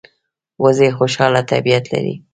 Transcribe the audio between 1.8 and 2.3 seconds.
لري